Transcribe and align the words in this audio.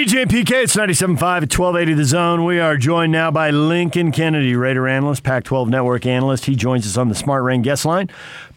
DJ 0.00 0.22
and 0.22 0.30
PK, 0.30 0.62
it's 0.62 0.76
97.5 0.76 1.20
at 1.20 1.52
1280 1.52 1.92
The 1.92 2.04
Zone. 2.06 2.46
We 2.46 2.58
are 2.58 2.78
joined 2.78 3.12
now 3.12 3.30
by 3.30 3.50
Lincoln 3.50 4.12
Kennedy, 4.12 4.56
Raider 4.56 4.88
analyst, 4.88 5.22
Pac 5.24 5.44
12 5.44 5.68
network 5.68 6.06
analyst. 6.06 6.46
He 6.46 6.56
joins 6.56 6.86
us 6.86 6.96
on 6.96 7.10
the 7.10 7.14
Smart 7.14 7.44
Rain 7.44 7.60
guest 7.60 7.84
line. 7.84 8.08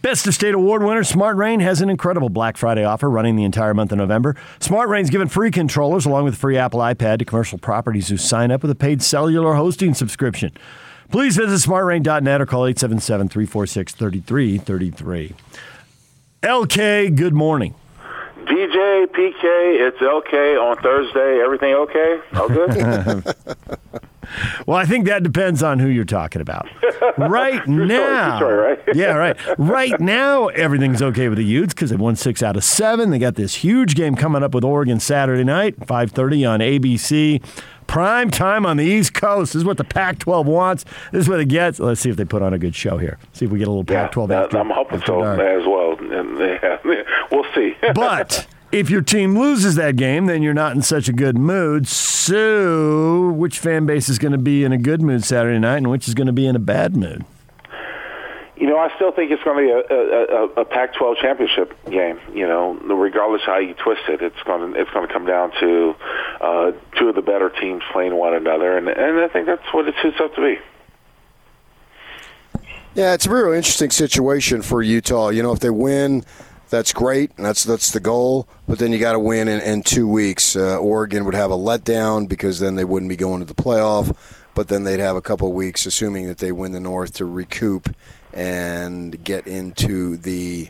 Best 0.01 0.25
of 0.25 0.33
State 0.33 0.53
Award 0.53 0.83
winner, 0.83 1.03
Smart 1.03 1.35
Rain 1.35 1.59
has 1.59 1.81
an 1.81 1.89
incredible 1.89 2.29
Black 2.29 2.55
Friday 2.55 2.85
offer 2.85 3.09
running 3.09 3.35
the 3.35 3.43
entire 3.43 3.73
month 3.73 3.91
of 3.91 3.97
November. 3.97 4.37
Smart 4.61 4.87
Rain's 4.87 5.09
giving 5.09 5.27
free 5.27 5.51
controllers 5.51 6.05
along 6.05 6.23
with 6.23 6.37
free 6.37 6.57
Apple 6.57 6.79
iPad 6.79 7.19
to 7.19 7.25
commercial 7.25 7.57
properties 7.57 8.07
who 8.07 8.15
sign 8.15 8.49
up 8.49 8.61
with 8.61 8.71
a 8.71 8.75
paid 8.75 9.01
cellular 9.01 9.55
hosting 9.55 9.93
subscription. 9.93 10.49
Please 11.11 11.35
visit 11.35 11.69
smartrain.net 11.69 12.39
or 12.39 12.45
call 12.45 12.65
877 12.67 13.27
346 13.27 13.93
3333. 13.93 15.35
LK, 16.41 17.17
good 17.17 17.33
morning. 17.33 17.75
DJ, 18.63 19.07
PK, 19.07 19.87
it's 19.87 19.97
LK 19.97 20.61
on 20.61 20.81
Thursday. 20.81 21.41
Everything 21.43 21.73
okay? 21.73 22.19
All 22.35 22.47
good? 22.47 23.35
Well, 24.65 24.77
I 24.77 24.85
think 24.85 25.05
that 25.07 25.21
depends 25.21 25.61
on 25.61 25.79
who 25.79 25.87
you're 25.87 26.05
talking 26.05 26.41
about. 26.41 26.67
Right 27.17 27.67
now, 27.67 28.37
story, 28.37 28.55
right? 28.55 28.79
yeah, 28.95 29.11
right. 29.11 29.37
Right 29.59 29.99
now, 29.99 30.47
everything's 30.47 31.01
okay 31.01 31.27
with 31.27 31.37
the 31.37 31.43
Utes 31.43 31.73
because 31.73 31.91
they 31.91 31.95
won 31.95 32.15
six 32.15 32.41
out 32.41 32.55
of 32.55 32.63
seven. 32.63 33.11
They 33.11 33.19
got 33.19 33.35
this 33.35 33.55
huge 33.55 33.93
game 33.93 34.15
coming 34.15 34.41
up 34.41 34.55
with 34.55 34.63
Oregon 34.63 34.99
Saturday 34.99 35.43
night, 35.43 35.79
5:30 35.81 36.49
on 36.49 36.59
ABC. 36.61 37.43
Prime 37.85 38.31
time 38.31 38.65
on 38.65 38.77
the 38.77 38.85
East 38.85 39.13
Coast. 39.13 39.53
This 39.53 39.59
is 39.59 39.65
what 39.65 39.77
the 39.77 39.83
Pac-12 39.83 40.45
wants. 40.45 40.85
This 41.11 41.23
is 41.23 41.29
what 41.29 41.39
it 41.39 41.49
gets. 41.49 41.79
Let's 41.79 42.01
see 42.01 42.09
if 42.09 42.15
they 42.15 42.25
put 42.25 42.41
on 42.41 42.53
a 42.53 42.57
good 42.57 42.73
show 42.73 42.97
here. 42.97 43.19
See 43.33 43.45
if 43.45 43.51
we 43.51 43.59
get 43.59 43.67
a 43.67 43.71
little 43.71 43.83
Pac-12 43.83 44.29
yeah, 44.29 44.43
after. 44.43 44.57
I'm 44.57 44.69
hoping 44.69 44.99
after 44.99 45.07
so 45.07 45.21
dark. 45.21 45.39
as 45.39 45.67
well. 45.67 45.97
And 45.99 46.39
yeah, 46.39 47.03
we'll 47.31 47.45
see. 47.53 47.75
But 47.93 48.47
if 48.73 48.89
your 48.89 49.01
team 49.01 49.37
loses 49.37 49.75
that 49.75 49.95
game, 49.95 50.25
then 50.25 50.41
you're 50.41 50.53
not 50.53 50.75
in 50.75 50.81
such 50.81 51.07
a 51.07 51.13
good 51.13 51.37
mood. 51.37 51.87
So, 51.87 53.29
which 53.29 53.59
fan 53.59 53.85
base 53.85 54.09
is 54.09 54.19
going 54.19 54.31
to 54.31 54.37
be 54.37 54.63
in 54.63 54.71
a 54.71 54.77
good 54.77 55.01
mood 55.01 55.23
Saturday 55.23 55.59
night, 55.59 55.77
and 55.77 55.91
which 55.91 56.07
is 56.07 56.13
going 56.13 56.27
to 56.27 56.33
be 56.33 56.47
in 56.47 56.55
a 56.55 56.59
bad 56.59 56.95
mood? 56.95 57.25
you 58.63 58.69
know, 58.69 58.77
I 58.77 58.95
still 58.95 59.11
think 59.11 59.29
it's 59.29 59.43
going 59.43 59.57
to 59.57 59.63
be 59.63 59.93
a, 59.93 59.97
a, 59.97 60.25
a, 60.25 60.61
a 60.61 60.65
Pac-12 60.65 61.17
championship 61.19 61.73
game. 61.89 62.17
You 62.33 62.47
know, 62.47 62.75
regardless 62.75 63.41
how 63.45 63.57
you 63.57 63.73
twist 63.73 64.03
it, 64.07 64.21
it's 64.21 64.41
going 64.43 64.73
to 64.73 64.79
it's 64.79 64.89
going 64.91 65.05
to 65.05 65.13
come 65.13 65.25
down 65.25 65.51
to 65.59 65.95
uh, 66.39 66.71
two 66.97 67.09
of 67.09 67.15
the 67.15 67.21
better 67.21 67.49
teams 67.49 67.83
playing 67.91 68.15
one 68.15 68.33
another, 68.33 68.77
and 68.77 68.87
and 68.87 69.19
I 69.19 69.27
think 69.27 69.47
that's 69.47 69.65
what 69.73 69.87
it 69.89 69.95
suits 70.01 70.17
up 70.21 70.33
to 70.35 70.41
be. 70.41 70.59
Yeah, 72.95 73.13
it's 73.13 73.25
a 73.25 73.29
real 73.31 73.51
interesting 73.51 73.89
situation 73.89 74.61
for 74.61 74.81
Utah. 74.81 75.27
You 75.27 75.43
know, 75.43 75.51
if 75.51 75.59
they 75.59 75.71
win, 75.71 76.23
that's 76.73 76.91
great, 76.91 77.31
and 77.37 77.45
that's 77.45 77.63
that's 77.63 77.91
the 77.91 77.99
goal. 77.99 78.47
But 78.67 78.79
then 78.79 78.91
you 78.91 78.97
got 78.97 79.13
to 79.13 79.19
win 79.19 79.47
in, 79.47 79.61
in 79.61 79.83
two 79.83 80.07
weeks. 80.07 80.55
Uh, 80.55 80.77
Oregon 80.79 81.23
would 81.25 81.35
have 81.35 81.51
a 81.51 81.55
letdown 81.55 82.27
because 82.27 82.59
then 82.59 82.73
they 82.73 82.83
wouldn't 82.83 83.09
be 83.09 83.15
going 83.15 83.39
to 83.41 83.45
the 83.45 83.53
playoff. 83.53 84.15
But 84.55 84.69
then 84.69 84.83
they'd 84.83 84.99
have 84.99 85.15
a 85.15 85.21
couple 85.21 85.47
of 85.47 85.53
weeks, 85.53 85.85
assuming 85.85 86.27
that 86.27 86.39
they 86.39 86.51
win 86.51 86.71
the 86.71 86.79
North, 86.79 87.13
to 87.15 87.25
recoup 87.25 87.95
and 88.33 89.23
get 89.23 89.45
into 89.45 90.17
the 90.17 90.69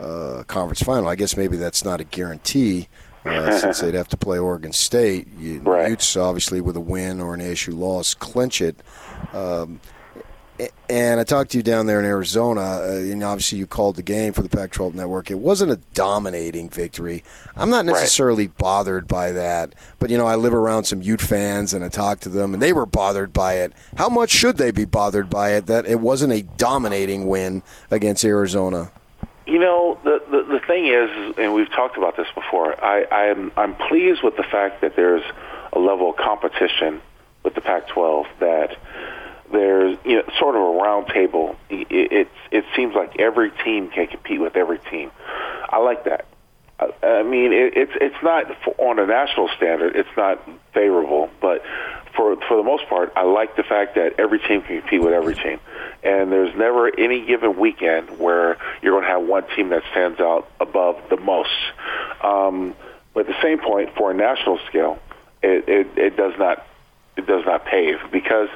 uh, 0.00 0.42
conference 0.48 0.82
final. 0.82 1.08
I 1.08 1.14
guess 1.14 1.36
maybe 1.36 1.56
that's 1.56 1.84
not 1.84 2.00
a 2.00 2.04
guarantee. 2.04 2.88
Uh, 3.24 3.56
since 3.58 3.80
they'd 3.80 3.94
have 3.94 4.08
to 4.08 4.16
play 4.16 4.38
Oregon 4.38 4.72
State, 4.72 5.28
you, 5.38 5.60
Right. 5.60 5.88
Utes 5.88 6.16
obviously 6.16 6.60
with 6.60 6.76
a 6.76 6.80
win 6.80 7.20
or 7.20 7.32
an 7.32 7.40
ASU 7.40 7.78
loss 7.78 8.12
clinch 8.12 8.60
it. 8.60 8.76
Um, 9.32 9.80
and 10.88 11.18
I 11.18 11.24
talked 11.24 11.50
to 11.52 11.56
you 11.56 11.62
down 11.62 11.86
there 11.86 11.98
in 11.98 12.06
Arizona, 12.06 12.60
uh, 12.60 12.90
and 12.92 13.24
obviously 13.24 13.58
you 13.58 13.66
called 13.66 13.96
the 13.96 14.02
game 14.02 14.32
for 14.32 14.42
the 14.42 14.48
Pac 14.48 14.70
12 14.70 14.94
network. 14.94 15.30
It 15.30 15.38
wasn't 15.38 15.72
a 15.72 15.76
dominating 15.94 16.68
victory. 16.68 17.24
I'm 17.56 17.70
not 17.70 17.84
necessarily 17.86 18.46
bothered 18.46 19.08
by 19.08 19.32
that, 19.32 19.74
but 19.98 20.10
you 20.10 20.18
know, 20.18 20.26
I 20.26 20.36
live 20.36 20.54
around 20.54 20.84
some 20.84 21.02
Ute 21.02 21.20
fans 21.20 21.74
and 21.74 21.84
I 21.84 21.88
talked 21.88 22.22
to 22.24 22.28
them, 22.28 22.54
and 22.54 22.62
they 22.62 22.72
were 22.72 22.86
bothered 22.86 23.32
by 23.32 23.54
it. 23.54 23.72
How 23.96 24.08
much 24.08 24.30
should 24.30 24.56
they 24.56 24.70
be 24.70 24.84
bothered 24.84 25.28
by 25.28 25.50
it 25.50 25.66
that 25.66 25.86
it 25.86 26.00
wasn't 26.00 26.32
a 26.32 26.42
dominating 26.42 27.26
win 27.26 27.62
against 27.90 28.24
Arizona? 28.24 28.92
You 29.46 29.58
know, 29.58 29.98
the, 30.04 30.22
the 30.30 30.42
the 30.44 30.60
thing 30.60 30.86
is, 30.86 31.36
and 31.36 31.52
we've 31.52 31.70
talked 31.70 31.98
about 31.98 32.16
this 32.16 32.28
before. 32.34 32.82
I 32.82 33.04
I'm 33.10 33.52
I'm 33.56 33.74
pleased 33.74 34.22
with 34.22 34.36
the 34.36 34.42
fact 34.42 34.80
that 34.80 34.96
there's 34.96 35.24
a 35.72 35.78
level 35.78 36.10
of 36.10 36.16
competition 36.16 37.02
with 37.42 37.54
the 37.54 37.60
Pac-12 37.60 38.26
that 38.40 38.78
there's 39.54 39.96
you 40.04 40.16
know 40.16 40.24
sort 40.38 40.56
of 40.56 40.62
a 40.62 40.82
round 40.82 41.08
table. 41.08 41.56
It 41.70 41.86
it, 41.90 42.28
it 42.50 42.64
seems 42.76 42.94
like 42.94 43.18
every 43.18 43.50
team 43.64 43.90
can 43.90 44.06
compete 44.06 44.40
with 44.40 44.56
every 44.56 44.78
team. 44.78 45.10
I 45.68 45.78
like 45.78 46.04
that. 46.04 46.26
I, 46.78 46.90
I 47.06 47.22
mean, 47.22 47.52
it, 47.52 47.76
it's 47.76 47.92
it's 48.00 48.22
not 48.22 48.46
on 48.78 48.98
a 48.98 49.06
national 49.06 49.48
standard. 49.56 49.96
It's 49.96 50.16
not 50.16 50.42
favorable, 50.72 51.30
but 51.40 51.62
for 52.16 52.36
for 52.48 52.56
the 52.56 52.62
most 52.62 52.88
part, 52.88 53.12
I 53.16 53.22
like 53.22 53.56
the 53.56 53.62
fact 53.62 53.94
that 53.94 54.18
every 54.18 54.38
team 54.40 54.62
can 54.62 54.80
compete 54.80 55.02
with 55.02 55.12
every 55.12 55.34
team, 55.34 55.60
and 56.02 56.30
there's 56.30 56.54
never 56.56 56.88
any 56.98 57.24
given 57.24 57.58
weekend 57.58 58.18
where 58.18 58.58
you're 58.82 58.92
going 58.92 59.04
to 59.04 59.10
have 59.10 59.22
one 59.22 59.44
team 59.56 59.70
that 59.70 59.82
stands 59.90 60.20
out 60.20 60.48
above 60.60 61.00
the 61.10 61.16
most. 61.16 61.50
Um, 62.22 62.74
but 63.12 63.20
at 63.20 63.26
the 63.28 63.42
same 63.42 63.60
point, 63.60 63.94
for 63.96 64.10
a 64.10 64.14
national 64.14 64.58
scale, 64.68 64.98
it, 65.42 65.68
it, 65.68 65.98
it 65.98 66.16
does 66.16 66.34
not 66.38 66.66
it 67.16 67.26
does 67.26 67.44
not 67.46 67.64
pave 67.64 67.98
because 68.10 68.48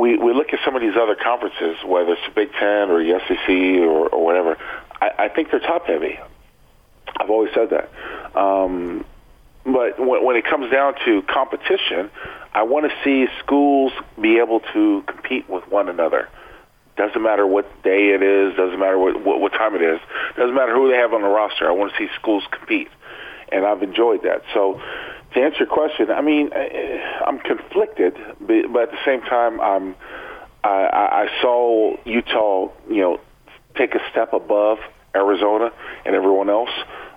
we 0.00 0.16
we 0.16 0.32
look 0.32 0.52
at 0.52 0.60
some 0.64 0.74
of 0.74 0.82
these 0.82 0.96
other 0.96 1.14
conferences, 1.14 1.76
whether 1.84 2.12
it's 2.12 2.22
the 2.26 2.32
Big 2.34 2.52
Ten 2.52 2.90
or 2.90 3.02
the 3.02 3.20
SEC 3.28 3.48
or, 3.84 4.08
or 4.08 4.24
whatever. 4.24 4.56
I, 5.00 5.26
I 5.26 5.28
think 5.28 5.50
they're 5.50 5.60
top 5.60 5.86
heavy. 5.86 6.18
I've 7.18 7.30
always 7.30 7.52
said 7.54 7.70
that. 7.70 7.90
Um, 8.36 9.04
but 9.64 9.98
when, 9.98 10.24
when 10.24 10.36
it 10.36 10.44
comes 10.44 10.70
down 10.72 10.94
to 11.04 11.22
competition, 11.22 12.10
I 12.54 12.62
want 12.62 12.90
to 12.90 12.96
see 13.04 13.26
schools 13.44 13.92
be 14.20 14.38
able 14.38 14.60
to 14.72 15.02
compete 15.06 15.48
with 15.48 15.68
one 15.68 15.88
another. 15.88 16.28
Doesn't 16.96 17.22
matter 17.22 17.46
what 17.46 17.64
day 17.82 18.10
it 18.10 18.22
is. 18.22 18.56
Doesn't 18.56 18.78
matter 18.78 18.98
what, 18.98 19.24
what 19.24 19.40
what 19.40 19.52
time 19.52 19.74
it 19.74 19.82
is. 19.82 20.00
Doesn't 20.36 20.54
matter 20.54 20.74
who 20.74 20.90
they 20.90 20.96
have 20.96 21.12
on 21.12 21.22
the 21.22 21.28
roster. 21.28 21.68
I 21.68 21.72
want 21.72 21.92
to 21.92 21.98
see 21.98 22.08
schools 22.14 22.44
compete, 22.50 22.88
and 23.52 23.64
I've 23.64 23.82
enjoyed 23.82 24.22
that. 24.24 24.42
So, 24.52 24.80
to 25.34 25.40
answer 25.40 25.58
your 25.60 25.68
question, 25.68 26.10
I 26.10 26.20
mean, 26.20 26.50
I- 26.54 27.22
I'm 27.26 27.38
conflicted, 27.38 28.16
but 28.40 28.82
at 28.82 28.90
the 28.90 28.98
same 29.04 29.22
time, 29.22 29.60
I'm 29.60 29.94
I, 30.62 30.68
I 30.68 31.22
I 31.22 31.40
saw 31.40 31.96
Utah, 32.04 32.68
you 32.88 33.00
know, 33.00 33.20
take 33.76 33.94
a 33.94 34.00
step 34.10 34.32
above 34.32 34.78
Arizona 35.14 35.72
and 36.04 36.14
everyone 36.14 36.50
else 36.50 36.70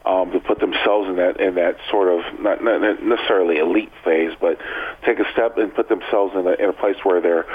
um, 0.06 0.31
to 0.31 0.40
put 0.40 0.59
themselves 0.59 1.09
in 1.09 1.16
that 1.18 1.40
in 1.40 1.56
that 1.56 1.78
sort 1.90 2.09
of 2.09 2.40
not, 2.40 2.63
not 2.63 2.81
necessarily 3.03 3.57
elite 3.57 3.91
phase, 4.03 4.31
but 4.40 4.57
take 5.06 5.19
a 5.19 5.31
step 5.31 5.57
and 5.57 5.74
put 5.74 5.90
themselves 5.90 6.34
in 6.35 6.45
a, 6.47 6.53
in 6.53 6.69
a 6.69 6.74
place 6.74 6.97
where 7.03 7.22
they're 7.22 7.45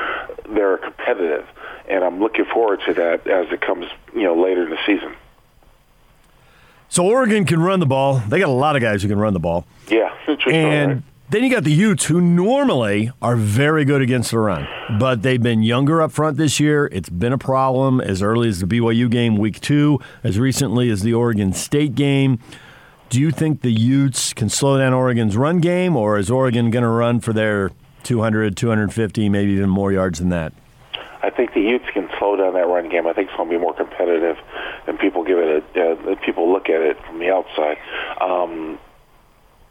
they're 0.54 0.78
competitive. 0.78 1.46
And 1.88 2.04
I'm 2.04 2.20
looking 2.20 2.44
forward 2.44 2.80
to 2.86 2.94
that 2.94 3.26
as 3.26 3.52
it 3.52 3.60
comes, 3.60 3.86
you 4.14 4.24
know, 4.24 4.40
later 4.40 4.64
in 4.64 4.70
the 4.70 4.78
season. 4.86 5.14
So 6.98 7.06
Oregon 7.06 7.44
can 7.44 7.60
run 7.60 7.78
the 7.78 7.86
ball. 7.86 8.16
They 8.26 8.40
got 8.40 8.48
a 8.48 8.50
lot 8.50 8.74
of 8.74 8.82
guys 8.82 9.04
who 9.04 9.08
can 9.08 9.20
run 9.20 9.32
the 9.32 9.38
ball. 9.38 9.64
Yeah, 9.88 10.12
And 10.52 10.94
right? 10.94 11.02
then 11.30 11.44
you 11.44 11.48
got 11.48 11.62
the 11.62 11.70
Utes, 11.70 12.06
who 12.06 12.20
normally 12.20 13.12
are 13.22 13.36
very 13.36 13.84
good 13.84 14.02
against 14.02 14.32
the 14.32 14.40
run, 14.40 14.66
but 14.98 15.22
they've 15.22 15.40
been 15.40 15.62
younger 15.62 16.02
up 16.02 16.10
front 16.10 16.38
this 16.38 16.58
year. 16.58 16.86
It's 16.90 17.08
been 17.08 17.32
a 17.32 17.38
problem 17.38 18.00
as 18.00 18.20
early 18.20 18.48
as 18.48 18.58
the 18.58 18.66
BYU 18.66 19.08
game 19.08 19.36
week 19.36 19.60
two, 19.60 20.00
as 20.24 20.40
recently 20.40 20.90
as 20.90 21.02
the 21.02 21.14
Oregon 21.14 21.52
State 21.52 21.94
game. 21.94 22.40
Do 23.10 23.20
you 23.20 23.30
think 23.30 23.62
the 23.62 23.70
Utes 23.70 24.32
can 24.34 24.48
slow 24.48 24.76
down 24.78 24.92
Oregon's 24.92 25.36
run 25.36 25.60
game, 25.60 25.94
or 25.96 26.18
is 26.18 26.32
Oregon 26.32 26.68
going 26.72 26.82
to 26.82 26.88
run 26.88 27.20
for 27.20 27.32
their 27.32 27.70
200, 28.02 28.56
250, 28.56 29.28
maybe 29.28 29.52
even 29.52 29.70
more 29.70 29.92
yards 29.92 30.18
than 30.18 30.30
that? 30.30 30.52
I 31.22 31.30
think 31.30 31.54
the 31.54 31.60
Utes 31.60 31.86
can 31.92 32.08
slow 32.18 32.36
down 32.36 32.54
that 32.54 32.66
run 32.66 32.88
game. 32.88 33.06
I 33.06 33.12
think 33.12 33.28
it's 33.28 33.36
going 33.36 33.48
to 33.48 33.54
be 33.56 33.60
more 33.60 33.74
competitive 33.74 34.36
than 34.86 34.98
people 34.98 35.24
give 35.24 35.38
it. 35.38 35.64
A, 35.76 36.12
uh, 36.12 36.14
people 36.24 36.52
look 36.52 36.68
at 36.68 36.80
it 36.80 36.96
from 37.04 37.18
the 37.18 37.30
outside. 37.30 37.78
Um, 38.20 38.78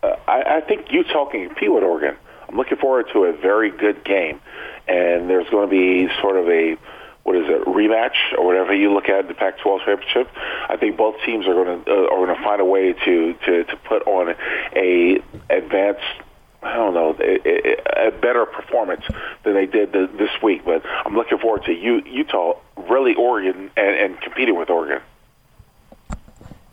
uh, 0.04 0.16
I, 0.28 0.58
I 0.58 0.62
think 0.62 0.92
Utah 0.92 1.26
can 1.30 1.48
compete 1.48 1.72
with 1.72 1.84
Oregon. 1.84 2.18
I'm 2.48 2.56
looking 2.56 2.78
forward 2.78 3.08
to 3.14 3.26
a 3.26 3.34
very 3.34 3.72
good 3.72 4.04
game, 4.04 4.40
and 4.88 5.30
there's 5.30 5.50
going 5.50 5.68
to 5.68 5.72
be 5.72 6.08
sort 6.22 6.38
of 6.38 6.48
a 6.48 6.78
what 7.24 7.36
is 7.36 7.44
it 7.46 7.66
rematch 7.66 8.16
or 8.38 8.46
whatever 8.46 8.74
you 8.74 8.94
look 8.94 9.10
at 9.10 9.28
the 9.28 9.34
Pac-12 9.34 9.84
championship. 9.84 10.30
I 10.70 10.78
think 10.78 10.96
both 10.96 11.16
teams 11.26 11.46
are 11.46 11.54
going 11.54 11.84
to 11.84 11.92
uh, 11.92 12.06
are 12.06 12.26
going 12.26 12.34
to 12.34 12.42
find 12.42 12.62
a 12.62 12.66
way 12.66 12.94
to 12.94 13.34
to 13.34 13.64
to 13.66 13.78
put 13.88 14.08
on 14.08 14.34
a 14.74 15.22
advanced. 15.50 16.24
I 16.64 16.76
don't 16.76 16.94
know 16.94 17.16
a, 17.20 17.50
a, 17.50 18.08
a 18.08 18.12
better 18.12 18.46
performance 18.88 19.06
than 19.44 19.54
they 19.54 19.66
did 19.66 19.94
th 19.94 20.10
this 20.18 20.30
week, 20.42 20.64
but 20.66 20.82
I'm 21.06 21.16
looking 21.16 21.38
forward 21.38 21.64
to 21.66 21.74
U, 21.74 22.02
Utah 22.06 22.60
really 22.90 23.16
Oregon 23.16 23.72
and, 23.76 23.96
and 23.96 24.22
competing 24.22 24.58
with 24.58 24.70
Oregon. 24.70 25.02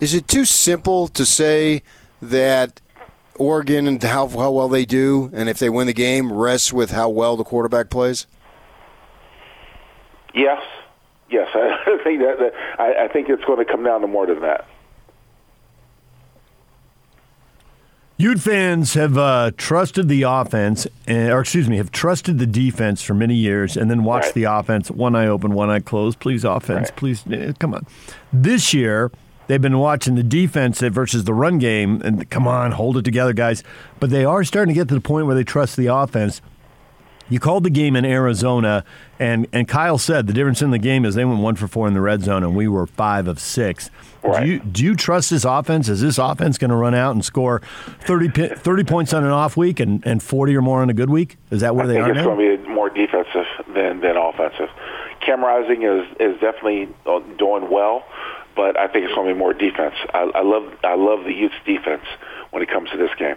Is 0.00 0.14
it 0.14 0.28
too 0.28 0.44
simple 0.44 1.08
to 1.08 1.24
say 1.24 1.82
that 2.20 2.80
Oregon 3.36 3.86
and 3.86 4.02
how, 4.02 4.28
how 4.28 4.50
well 4.50 4.68
they 4.68 4.84
do, 4.84 5.30
and 5.32 5.48
if 5.48 5.58
they 5.58 5.70
win 5.70 5.86
the 5.86 5.94
game, 5.94 6.32
rests 6.32 6.72
with 6.72 6.90
how 6.90 7.08
well 7.08 7.36
the 7.36 7.44
quarterback 7.44 7.90
plays? 7.90 8.26
Yes, 10.34 10.62
yes, 11.30 11.48
I 11.54 11.98
think 12.02 12.20
that, 12.20 12.38
that 12.38 12.52
I, 12.78 13.04
I 13.04 13.08
think 13.08 13.28
it's 13.28 13.44
going 13.44 13.64
to 13.64 13.70
come 13.70 13.84
down 13.84 14.00
to 14.02 14.06
more 14.06 14.26
than 14.26 14.40
that. 14.40 14.66
Ute 18.24 18.40
fans 18.40 18.94
have 18.94 19.18
uh, 19.18 19.50
trusted 19.58 20.08
the 20.08 20.22
offense, 20.22 20.86
uh, 21.06 21.12
or 21.28 21.40
excuse 21.40 21.68
me, 21.68 21.76
have 21.76 21.90
trusted 21.92 22.38
the 22.38 22.46
defense 22.46 23.02
for 23.02 23.12
many 23.12 23.34
years, 23.34 23.76
and 23.76 23.90
then 23.90 24.02
watched 24.02 24.28
Right. 24.28 24.34
the 24.36 24.44
offense 24.44 24.90
one 24.90 25.14
eye 25.14 25.26
open, 25.26 25.52
one 25.52 25.68
eye 25.68 25.80
closed. 25.80 26.20
Please, 26.20 26.42
offense, 26.42 26.88
Right. 26.88 26.96
please, 26.96 27.22
eh, 27.30 27.52
come 27.58 27.74
on. 27.74 27.84
This 28.32 28.72
year, 28.72 29.10
they've 29.46 29.60
been 29.60 29.76
watching 29.76 30.14
the 30.14 30.22
defense 30.22 30.80
versus 30.80 31.24
the 31.24 31.34
run 31.34 31.58
game, 31.58 32.00
and 32.02 32.30
come 32.30 32.48
on, 32.48 32.72
hold 32.72 32.96
it 32.96 33.04
together, 33.04 33.34
guys. 33.34 33.62
But 34.00 34.08
they 34.08 34.24
are 34.24 34.42
starting 34.42 34.74
to 34.74 34.80
get 34.80 34.88
to 34.88 34.94
the 34.94 35.02
point 35.02 35.26
where 35.26 35.34
they 35.34 35.44
trust 35.44 35.76
the 35.76 35.88
offense. 35.88 36.40
You 37.30 37.40
called 37.40 37.64
the 37.64 37.70
game 37.70 37.96
in 37.96 38.04
Arizona, 38.04 38.84
and, 39.18 39.46
and 39.52 39.66
Kyle 39.66 39.96
said 39.98 40.26
the 40.26 40.32
difference 40.32 40.60
in 40.60 40.70
the 40.70 40.78
game 40.78 41.04
is 41.04 41.14
they 41.14 41.24
went 41.24 41.40
one 41.40 41.56
for 41.56 41.66
four 41.66 41.88
in 41.88 41.94
the 41.94 42.00
red 42.00 42.22
zone, 42.22 42.42
and 42.44 42.54
we 42.54 42.68
were 42.68 42.86
five 42.86 43.26
of 43.28 43.40
six. 43.40 43.90
Right. 44.22 44.44
Do 44.44 44.50
you 44.50 44.58
do 44.60 44.84
you 44.84 44.94
trust 44.94 45.30
this 45.30 45.44
offense? 45.44 45.88
Is 45.88 46.00
this 46.00 46.18
offense 46.18 46.56
going 46.58 46.70
to 46.70 46.76
run 46.76 46.94
out 46.94 47.12
and 47.14 47.24
score 47.24 47.60
30, 48.06 48.54
30 48.56 48.84
points 48.84 49.12
on 49.12 49.22
an 49.24 49.30
off 49.30 49.56
week 49.56 49.80
and, 49.80 50.04
and 50.06 50.22
forty 50.22 50.56
or 50.56 50.62
more 50.62 50.80
on 50.80 50.88
a 50.88 50.94
good 50.94 51.10
week? 51.10 51.36
Is 51.50 51.60
that 51.60 51.74
where 51.76 51.84
I 51.84 51.88
they 51.88 51.94
think 51.94 52.06
are 52.06 52.10
it's 52.10 52.16
now? 52.18 52.24
going 52.34 52.58
to 52.58 52.62
be 52.64 52.68
more 52.68 52.88
defensive 52.88 53.44
than 53.74 54.00
than 54.00 54.16
offensive. 54.16 54.70
Cam 55.20 55.42
Rising 55.44 55.82
is 55.82 56.06
is 56.20 56.40
definitely 56.40 56.88
uh, 57.06 57.20
doing 57.38 57.70
well, 57.70 58.04
but 58.56 58.78
I 58.78 58.88
think 58.88 59.04
it's 59.04 59.14
going 59.14 59.28
to 59.28 59.34
be 59.34 59.38
more 59.38 59.52
defense. 59.52 59.94
I, 60.14 60.30
I 60.34 60.42
love 60.42 60.72
I 60.82 60.94
love 60.94 61.24
the 61.24 61.32
Utes 61.34 61.54
defense 61.66 62.04
when 62.50 62.62
it 62.62 62.70
comes 62.70 62.90
to 62.90 62.96
this 62.96 63.10
game. 63.18 63.36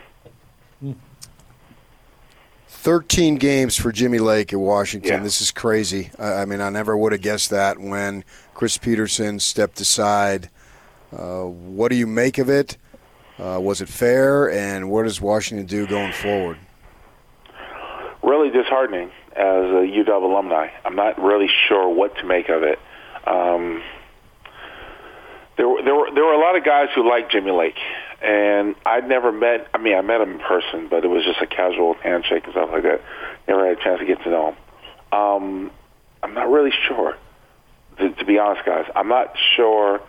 13 2.68 3.36
games 3.36 3.76
for 3.78 3.92
Jimmy 3.92 4.20
Lake 4.20 4.54
at 4.54 4.60
Washington. 4.60 5.12
Yeah. 5.14 5.20
This 5.24 5.42
is 5.42 5.52
crazy. 5.52 6.12
I, 6.20 6.34
I 6.42 6.46
mean, 6.46 6.62
I 6.62 6.70
never 6.70 6.96
would 6.98 7.12
have 7.12 7.22
guessed 7.22 7.50
that 7.50 7.80
when 7.80 8.24
Chris 8.54 8.78
Petersen 8.78 9.40
stepped 9.40 9.80
aside. 9.80 10.50
Uh, 11.16 11.44
what 11.44 11.90
do 11.90 11.96
you 11.96 12.08
make 12.08 12.38
of 12.38 12.50
it? 12.50 12.78
Uh, 13.40 13.60
was 13.62 13.82
it 13.82 13.88
fair? 13.90 14.52
And 14.52 14.90
what 14.90 15.04
does 15.04 15.22
Washington 15.22 15.66
do 15.66 15.88
going 15.88 16.12
forward? 16.12 16.58
Really 18.24 18.50
disheartening 18.50 19.10
as 19.34 19.64
a 19.66 19.86
UW 19.88 20.24
alumni. 20.24 20.68
I'm 20.84 20.96
not 20.96 21.22
really 21.22 21.50
sure 21.68 21.88
what 21.88 22.18
to 22.18 22.26
make 22.26 22.50
of 22.50 22.64
it. 22.64 22.80
Um, 23.26 23.82
there, 25.58 25.68
were- 25.70 25.82
there 25.84 25.96
were 25.96 26.10
there 26.14 26.26
were 26.26 26.34
a 26.34 26.40
lot 26.40 26.56
of 26.58 26.64
guys 26.66 26.90
who 26.96 27.08
liked 27.08 27.32
Jimmy 27.32 27.52
Lake, 27.52 27.78
and 28.22 28.76
I'd 28.86 29.08
never 29.08 29.32
met. 29.32 29.68
I 29.74 29.78
mean, 29.78 29.96
I 29.96 30.02
met 30.02 30.22
him 30.22 30.34
in 30.34 30.40
person, 30.40 30.88
but 30.90 31.06
it 31.06 31.08
was 31.08 31.24
just 31.24 31.42
a 31.42 31.48
casual 31.48 31.94
handshake 31.96 32.44
and 32.46 32.54
stuff 32.54 32.70
like 32.72 32.84
that. 32.84 33.02
Never 33.48 33.68
had 33.68 33.78
a 33.78 33.84
chance 33.84 34.00
to 34.00 34.06
get 34.06 34.22
to 34.24 34.30
know 34.30 34.50
him. 34.50 35.20
Um, 35.20 35.72
I'm 36.24 36.34
not 36.34 36.50
really 36.50 36.72
sure, 36.88 37.16
to, 38.00 38.10
to 38.10 38.26
be 38.26 38.40
honest, 38.40 38.66
guys. 38.66 38.86
I'm 38.96 39.08
not 39.08 39.36
sure 39.56 40.02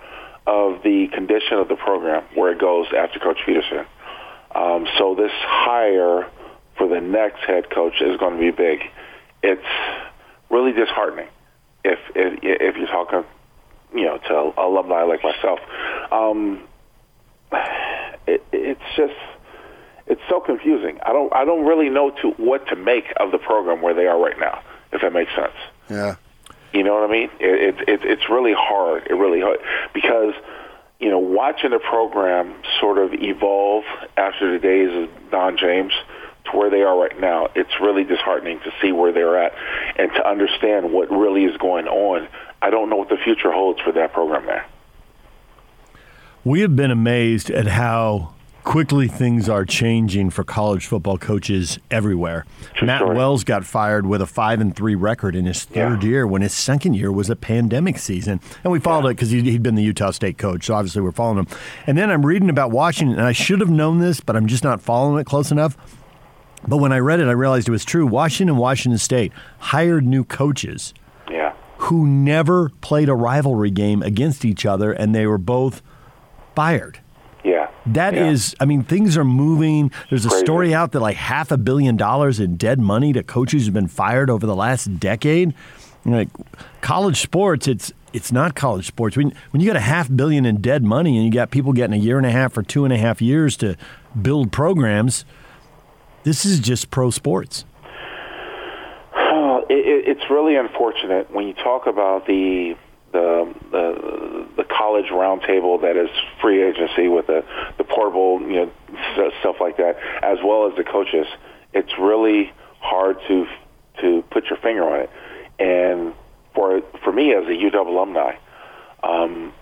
of 0.46 0.82
the 0.82 1.08
condition 1.12 1.58
of 1.58 1.68
the 1.68 1.76
program 1.76 2.24
where 2.34 2.52
it 2.52 2.58
goes 2.58 2.86
after 2.96 3.18
Coach 3.18 3.38
Petersen. 3.44 3.84
Um, 4.54 4.86
so 4.96 5.14
this 5.14 5.30
hire 5.34 6.30
for 6.78 6.88
the 6.88 7.00
next 7.00 7.40
head 7.44 7.68
coach 7.70 8.00
is 8.00 8.16
going 8.16 8.34
to 8.34 8.40
be 8.40 8.50
big. 8.50 8.80
It's 9.42 9.62
really 10.50 10.72
disheartening 10.72 11.28
if 11.84 11.98
if, 12.14 12.38
if 12.42 12.76
you're 12.76 12.86
talking, 12.86 13.24
you 13.94 14.06
know, 14.06 14.18
to 14.18 14.60
alumni 14.60 15.02
like 15.02 15.22
myself. 15.22 15.58
Um, 16.10 16.62
it's 18.80 18.96
just 18.96 19.14
it's 20.06 20.20
so 20.28 20.40
confusing. 20.40 20.98
I 21.04 21.12
don't 21.12 21.32
I 21.34 21.44
don't 21.44 21.64
really 21.66 21.88
know 21.90 22.10
to 22.22 22.30
what 22.42 22.66
to 22.68 22.76
make 22.76 23.12
of 23.18 23.30
the 23.30 23.38
program 23.38 23.82
where 23.82 23.94
they 23.94 24.06
are 24.06 24.18
right 24.18 24.38
now. 24.38 24.62
If 24.92 25.02
that 25.02 25.12
makes 25.12 25.34
sense. 25.34 25.52
Yeah. 25.90 26.16
You 26.72 26.82
know 26.82 26.94
what 26.94 27.08
I 27.08 27.12
mean? 27.12 27.30
It, 27.40 27.78
it, 27.78 27.88
it, 27.88 28.04
it's 28.04 28.30
really 28.30 28.54
hard. 28.56 29.06
It 29.08 29.14
really 29.14 29.40
hard 29.40 29.58
because 29.92 30.34
you 30.98 31.10
know 31.10 31.18
watching 31.18 31.70
the 31.70 31.78
program 31.78 32.54
sort 32.80 32.98
of 32.98 33.12
evolve 33.14 33.84
after 34.16 34.52
the 34.52 34.58
days 34.58 34.90
of 34.94 35.30
Don 35.30 35.56
James 35.58 35.92
to 36.50 36.56
where 36.56 36.70
they 36.70 36.82
are 36.82 36.98
right 36.98 37.18
now. 37.20 37.48
It's 37.54 37.80
really 37.80 38.04
disheartening 38.04 38.60
to 38.60 38.72
see 38.80 38.92
where 38.92 39.12
they're 39.12 39.42
at 39.42 39.52
and 39.96 40.10
to 40.12 40.26
understand 40.26 40.92
what 40.92 41.10
really 41.10 41.44
is 41.44 41.56
going 41.58 41.86
on. 41.86 42.28
I 42.62 42.70
don't 42.70 42.88
know 42.90 42.96
what 42.96 43.08
the 43.08 43.18
future 43.18 43.52
holds 43.52 43.80
for 43.80 43.92
that 43.92 44.12
program 44.12 44.46
there. 44.46 44.66
We 46.44 46.60
have 46.60 46.74
been 46.74 46.90
amazed 46.90 47.50
at 47.50 47.66
how 47.66 48.34
quickly 48.68 49.08
things 49.08 49.48
are 49.48 49.64
changing 49.64 50.28
for 50.28 50.44
college 50.44 50.84
football 50.84 51.16
coaches 51.16 51.78
everywhere. 51.90 52.44
True 52.74 52.86
Matt 52.86 52.98
story. 53.00 53.16
Wells 53.16 53.42
got 53.42 53.64
fired 53.64 54.04
with 54.06 54.20
a 54.20 54.26
five 54.26 54.60
and 54.60 54.76
three 54.76 54.94
record 54.94 55.34
in 55.34 55.46
his 55.46 55.64
third 55.64 56.02
Yeah. 56.02 56.08
year 56.10 56.26
when 56.26 56.42
his 56.42 56.52
second 56.52 56.92
year 56.92 57.10
was 57.10 57.30
a 57.30 57.34
pandemic 57.36 57.96
season. 57.98 58.40
And 58.62 58.70
we 58.70 58.78
followed 58.78 59.06
it 59.08 59.16
because 59.16 59.30
he, 59.30 59.40
he'd 59.40 59.62
been 59.62 59.74
the 59.74 59.82
Utah 59.82 60.10
State 60.10 60.36
coach, 60.36 60.66
so 60.66 60.74
obviously 60.74 61.00
we're 61.00 61.12
following 61.12 61.38
him. 61.38 61.46
And 61.86 61.96
then 61.96 62.10
I'm 62.10 62.26
reading 62.26 62.50
about 62.50 62.70
Washington, 62.70 63.16
and 63.18 63.26
I 63.26 63.32
should 63.32 63.60
have 63.60 63.70
known 63.70 64.00
this, 64.00 64.20
but 64.20 64.36
I'm 64.36 64.46
just 64.46 64.62
not 64.64 64.82
following 64.82 65.18
it 65.18 65.24
close 65.24 65.50
enough. 65.50 65.74
But 66.66 66.76
when 66.76 66.92
I 66.92 66.98
read 66.98 67.20
it, 67.20 67.28
I 67.28 67.32
realized 67.32 67.68
it 67.68 67.72
was 67.72 67.86
true. 67.86 68.06
Washington 68.06 68.50
and 68.50 68.58
Washington 68.58 68.98
State 68.98 69.32
hired 69.60 70.04
new 70.04 70.24
coaches 70.24 70.92
Yeah. 71.30 71.54
who 71.78 72.06
never 72.06 72.68
played 72.82 73.08
a 73.08 73.14
rivalry 73.14 73.70
game 73.70 74.02
against 74.02 74.44
each 74.44 74.66
other, 74.66 74.92
and 74.92 75.14
they 75.14 75.26
were 75.26 75.38
both 75.38 75.80
fired. 76.54 76.98
That 77.94 78.14
yeah. 78.14 78.30
is, 78.30 78.54
I 78.60 78.64
mean, 78.64 78.82
things 78.82 79.16
are 79.16 79.24
moving. 79.24 79.90
There's 80.10 80.26
a 80.26 80.28
Crazy. 80.28 80.44
story 80.44 80.74
out 80.74 80.92
that 80.92 81.00
like 81.00 81.16
half 81.16 81.50
a 81.50 81.56
billion 81.56 81.96
dollars 81.96 82.40
in 82.40 82.56
dead 82.56 82.78
money 82.78 83.12
to 83.12 83.22
coaches 83.22 83.64
who've 83.64 83.74
been 83.74 83.88
fired 83.88 84.30
over 84.30 84.46
the 84.46 84.56
last 84.56 84.98
decade. 84.98 85.54
You 86.04 86.10
know, 86.10 86.18
like 86.18 86.28
college 86.80 87.20
sports, 87.20 87.66
it's 87.66 87.92
it's 88.12 88.32
not 88.32 88.54
college 88.54 88.86
sports. 88.86 89.16
When 89.16 89.32
when 89.50 89.60
you 89.60 89.66
got 89.66 89.76
a 89.76 89.80
half 89.80 90.14
billion 90.14 90.46
in 90.46 90.60
dead 90.60 90.82
money 90.82 91.16
and 91.16 91.24
you 91.24 91.32
got 91.32 91.50
people 91.50 91.72
getting 91.72 91.94
a 91.94 92.02
year 92.02 92.18
and 92.18 92.26
a 92.26 92.30
half 92.30 92.56
or 92.56 92.62
two 92.62 92.84
and 92.84 92.92
a 92.92 92.98
half 92.98 93.20
years 93.22 93.56
to 93.58 93.76
build 94.20 94.52
programs, 94.52 95.24
this 96.24 96.44
is 96.44 96.60
just 96.60 96.90
pro 96.90 97.10
sports. 97.10 97.64
Oh, 99.14 99.64
it, 99.68 100.08
it's 100.08 100.30
really 100.30 100.56
unfortunate 100.56 101.32
when 101.32 101.46
you 101.46 101.54
talk 101.54 101.86
about 101.86 102.26
the 102.26 102.74
the 103.12 103.54
the, 103.70 104.46
the 104.56 104.64
college 104.64 105.06
roundtable 105.06 105.80
that 105.82 105.96
is 105.96 106.10
free 106.40 106.62
agency 106.62 107.08
with 107.08 107.26
the 107.26 107.44
the 107.78 107.84
portable 107.84 108.40
you 108.42 108.66
know 108.66 109.30
stuff 109.40 109.56
like 109.60 109.76
that, 109.78 109.96
as 110.22 110.38
well 110.44 110.70
as 110.70 110.76
the 110.76 110.84
coaches. 110.84 111.26
It's 111.72 111.92
really 111.98 112.52
hard 112.80 113.18
to 113.28 113.46
to 114.00 114.22
put 114.30 114.46
your 114.46 114.58
finger 114.58 114.84
on 114.84 115.00
it, 115.00 115.10
and 115.58 116.14
for 116.54 116.82
for 117.04 117.12
me 117.12 117.34
as 117.34 117.44
a 117.44 117.50
UW 117.50 117.86
alumni, 117.86 118.36
um, 119.02 119.52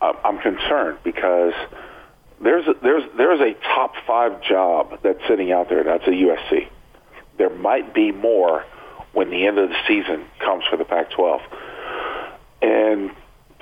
I'm 0.00 0.16
I'm 0.24 0.38
concerned 0.38 0.98
because 1.04 1.54
there's 2.42 2.66
a, 2.66 2.74
there's 2.82 3.04
there's 3.16 3.40
a 3.40 3.54
top 3.74 3.94
five 4.06 4.42
job 4.42 5.00
that's 5.02 5.20
sitting 5.28 5.52
out 5.52 5.68
there. 5.68 5.84
That's 5.84 6.06
a 6.06 6.10
USC. 6.10 6.68
There 7.38 7.50
might 7.50 7.94
be 7.94 8.12
more 8.12 8.64
when 9.12 9.30
the 9.30 9.46
end 9.46 9.58
of 9.58 9.70
the 9.70 9.76
season 9.88 10.26
comes 10.40 10.64
for 10.70 10.76
the 10.76 10.84
Pac-12. 10.84 11.40
And 12.62 13.10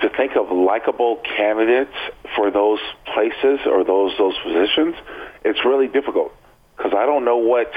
to 0.01 0.09
think 0.09 0.35
of 0.35 0.51
likable 0.51 1.17
candidates 1.37 1.93
for 2.35 2.51
those 2.51 2.79
places 3.13 3.59
or 3.65 3.83
those 3.83 4.11
those 4.17 4.37
positions, 4.43 4.95
it's 5.43 5.63
really 5.65 5.87
difficult 5.87 6.33
because 6.75 6.93
I 6.95 7.05
don't 7.05 7.25
know 7.25 7.37
what 7.37 7.71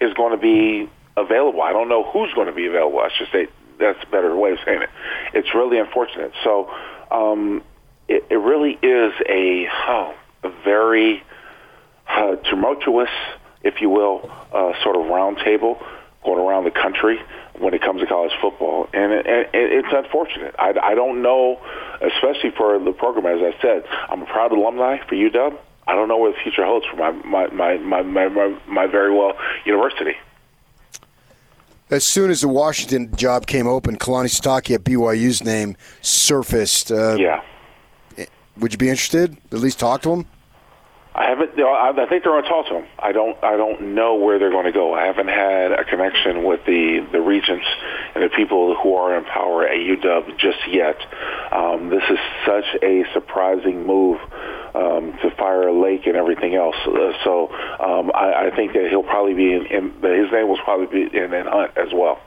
is 0.00 0.12
going 0.14 0.32
to 0.32 0.40
be 0.40 0.90
available. 1.16 1.62
I 1.62 1.72
don't 1.72 1.88
know 1.88 2.04
who's 2.04 2.32
going 2.34 2.46
to 2.46 2.52
be 2.52 2.66
available. 2.66 3.00
I 3.00 3.10
should 3.16 3.28
say 3.32 3.48
that's 3.78 3.98
a 4.02 4.10
better 4.10 4.34
way 4.36 4.52
of 4.52 4.58
saying 4.64 4.82
it. 4.82 4.90
It's 5.34 5.54
really 5.54 5.78
unfortunate. 5.78 6.32
So 6.44 6.70
um, 7.10 7.62
it, 8.08 8.24
it 8.30 8.36
really 8.36 8.72
is 8.82 9.12
a, 9.28 9.68
oh, 9.88 10.14
a 10.42 10.50
very 10.64 11.22
uh, 12.08 12.36
tumultuous, 12.36 13.10
if 13.62 13.80
you 13.80 13.90
will, 13.90 14.30
uh, 14.52 14.72
sort 14.82 14.96
of 14.96 15.02
roundtable 15.02 15.84
going 16.24 16.38
around 16.38 16.64
the 16.64 16.70
country 16.70 17.18
when 17.58 17.74
it 17.74 17.82
comes 17.82 18.00
to 18.00 18.06
college 18.06 18.32
football, 18.40 18.88
and, 18.92 19.12
it, 19.12 19.26
and 19.26 19.46
it's 19.52 19.88
unfortunate. 19.90 20.54
I, 20.58 20.74
I 20.82 20.94
don't 20.94 21.22
know, 21.22 21.60
especially 22.00 22.50
for 22.56 22.78
the 22.78 22.92
program. 22.92 23.26
As 23.26 23.42
I 23.42 23.60
said, 23.60 23.84
I'm 24.08 24.22
a 24.22 24.26
proud 24.26 24.52
alumni 24.52 24.98
for 25.08 25.14
UW. 25.14 25.56
I 25.86 25.94
don't 25.94 26.08
know 26.08 26.18
where 26.18 26.32
the 26.32 26.38
future 26.38 26.64
holds 26.64 26.86
for 26.86 26.96
my 26.96 27.10
my 27.12 27.46
my 27.48 27.78
my 27.78 28.02
my, 28.02 28.28
my, 28.28 28.58
my 28.68 28.86
very 28.86 29.12
well 29.12 29.32
university. 29.64 30.14
As 31.90 32.04
soon 32.04 32.30
as 32.30 32.42
the 32.42 32.48
Washington 32.48 33.16
job 33.16 33.46
came 33.46 33.66
open, 33.66 33.96
Kalani 33.96 34.26
Sitake 34.26 34.74
at 34.74 34.84
BYU's 34.84 35.42
name 35.42 35.76
surfaced. 36.02 36.92
Uh, 36.92 37.16
Yeah. 37.18 37.42
Would 38.58 38.72
you 38.72 38.78
be 38.78 38.90
interested? 38.90 39.38
At 39.52 39.60
least 39.60 39.78
talk 39.78 40.02
to 40.02 40.12
him? 40.12 40.26
I 41.18 41.30
haven't. 41.30 41.58
I 41.58 42.06
think 42.08 42.22
they're 42.22 42.30
going 42.30 42.44
to 42.44 42.48
talk 42.48 42.68
to 42.68 42.76
him. 42.76 42.86
I 42.96 43.10
don't. 43.10 43.36
I 43.42 43.56
don't 43.56 43.96
know 43.96 44.14
where 44.14 44.38
they're 44.38 44.52
going 44.52 44.66
to 44.66 44.72
go. 44.72 44.94
I 44.94 45.06
haven't 45.06 45.26
had 45.26 45.72
a 45.72 45.84
connection 45.84 46.44
with 46.44 46.64
the 46.64 47.04
the 47.10 47.20
regents 47.20 47.66
and 48.14 48.22
the 48.22 48.28
people 48.28 48.76
who 48.80 48.94
are 48.94 49.18
in 49.18 49.24
power 49.24 49.66
at 49.66 49.74
UW 49.74 50.38
just 50.38 50.58
yet. 50.70 50.94
Um, 51.50 51.90
this 51.90 52.04
is 52.08 52.18
such 52.46 52.66
a 52.84 53.02
surprising 53.14 53.84
move 53.84 54.20
um, 54.76 55.18
to 55.20 55.30
fire 55.36 55.72
Lake 55.72 56.06
and 56.06 56.14
everything 56.14 56.54
else. 56.54 56.76
Uh, 56.86 57.10
so 57.24 57.48
um, 57.82 58.12
I, 58.14 58.46
I 58.46 58.54
think 58.54 58.74
that 58.74 58.86
he'll 58.88 59.02
probably 59.02 59.34
be 59.34 59.52
in, 59.54 59.66
in. 59.66 59.84
His 60.00 60.30
name 60.30 60.46
will 60.46 60.62
probably 60.62 60.86
be 60.86 61.18
in, 61.18 61.34
in 61.34 61.46
Hunt 61.46 61.76
as 61.76 61.88
well. 61.92 62.20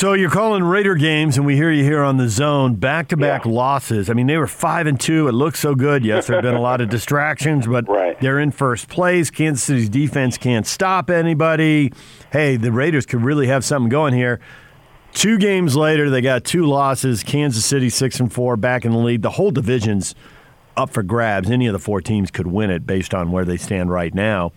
So 0.00 0.14
you're 0.14 0.30
calling 0.30 0.64
Raider 0.64 0.94
games, 0.94 1.36
and 1.36 1.44
we 1.44 1.56
hear 1.56 1.70
you 1.70 1.84
here 1.84 2.02
on 2.02 2.16
the 2.16 2.26
zone. 2.26 2.76
Back-to-back 2.76 3.44
losses. 3.44 4.08
I 4.08 4.14
mean, 4.14 4.28
they 4.28 4.38
were 4.38 4.46
five 4.46 4.86
and 4.86 4.98
two. 4.98 5.28
It 5.28 5.32
looks 5.32 5.60
so 5.60 5.74
good. 5.74 6.06
Yes, 6.06 6.26
there 6.26 6.36
have 6.36 6.42
been 6.42 6.54
a 6.54 6.60
lot 6.60 6.80
of 6.80 6.88
distractions, 6.88 7.66
but 7.66 7.86
Right. 7.86 8.18
they're 8.18 8.38
in 8.38 8.50
first 8.50 8.88
place. 8.88 9.28
Kansas 9.30 9.62
City's 9.62 9.90
defense 9.90 10.38
can't 10.38 10.66
stop 10.66 11.10
anybody. 11.10 11.92
Hey, 12.32 12.56
the 12.56 12.72
Raiders 12.72 13.04
could 13.04 13.22
really 13.22 13.48
have 13.48 13.62
something 13.62 13.90
going 13.90 14.14
here. 14.14 14.40
Two 15.12 15.36
games 15.36 15.76
later, 15.76 16.08
they 16.08 16.22
got 16.22 16.44
two 16.44 16.64
losses. 16.64 17.22
Kansas 17.22 17.66
City 17.66 17.90
six 17.90 18.18
and 18.20 18.32
four, 18.32 18.56
back 18.56 18.86
in 18.86 18.92
the 18.92 18.98
lead. 18.98 19.20
The 19.20 19.32
whole 19.32 19.50
division's 19.50 20.14
up 20.78 20.88
for 20.88 21.02
grabs. 21.02 21.50
Any 21.50 21.66
of 21.66 21.74
the 21.74 21.78
four 21.78 22.00
teams 22.00 22.30
could 22.30 22.46
win 22.46 22.70
it 22.70 22.86
based 22.86 23.12
on 23.12 23.32
where 23.32 23.44
they 23.44 23.58
stand 23.58 23.90
right 23.90 24.14
now. 24.14 24.52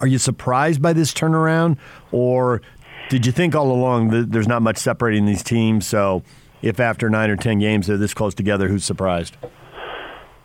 Are 0.00 0.06
you 0.06 0.18
surprised 0.18 0.80
by 0.80 0.92
this 0.92 1.12
turnaround, 1.12 1.76
or 2.12 2.60
did 3.08 3.26
you 3.26 3.32
think 3.32 3.54
all 3.54 3.70
along 3.70 4.08
that 4.10 4.32
there's 4.32 4.48
not 4.48 4.62
much 4.62 4.78
separating 4.78 5.26
these 5.26 5.42
teams? 5.42 5.86
So, 5.86 6.22
if 6.62 6.80
after 6.80 7.08
nine 7.08 7.30
or 7.30 7.36
ten 7.36 7.58
games 7.58 7.86
they're 7.86 7.96
this 7.96 8.14
close 8.14 8.34
together, 8.34 8.68
who's 8.68 8.84
surprised? 8.84 9.36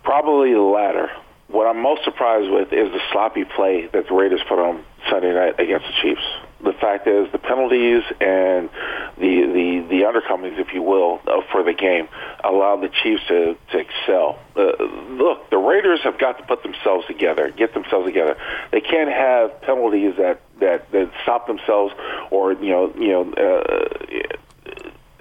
Probably 0.04 0.54
the 0.54 0.60
latter. 0.60 1.10
What 1.48 1.68
I'm 1.68 1.82
most 1.82 2.04
surprised 2.04 2.50
with 2.52 2.74
is 2.74 2.92
the 2.92 3.02
sloppy 3.12 3.44
play 3.46 3.88
that 3.94 4.08
the 4.08 4.14
Raiders 4.14 4.42
put 4.48 4.60
on 4.60 4.84
Sunday 5.10 5.34
night 5.34 5.60
against 5.60 5.86
the 5.86 5.94
Chiefs. 6.02 6.24
The 6.64 6.74
fact 6.74 7.08
is, 7.08 7.30
the 7.32 7.40
penalties 7.40 8.04
and 8.22 8.70
the 9.18 9.46
the 9.52 9.86
the 9.90 10.02
undercomings, 10.04 10.58
if 10.60 10.74
you 10.74 10.82
will, 10.82 11.20
uh, 11.28 11.42
for 11.52 11.62
the 11.62 11.74
game 11.74 12.08
allowed 12.44 12.82
the 12.82 12.90
Chiefs 12.90 13.22
to 13.28 13.58
to 13.72 13.78
excel. 13.78 14.40
Uh, 14.56 14.72
look, 15.12 15.50
the 15.50 15.58
Raiders 15.58 16.00
have 16.04 16.18
got 16.18 16.38
to 16.38 16.44
put 16.46 16.64
themselves 16.64 17.06
together, 17.06 17.52
get 17.52 17.74
themselves 17.74 18.08
together. 18.08 18.38
They 18.72 18.82
can't 18.82 19.12
have 19.12 19.62
penalties 19.62 20.16
that 20.18 20.42
that 20.60 20.90
that 20.92 21.12
stop 21.22 21.48
themselves 21.48 21.94
or 22.32 22.54
you 22.54 22.70
know 22.70 22.94
you 22.98 23.10
know. 23.10 23.34
Uh, 23.34 24.38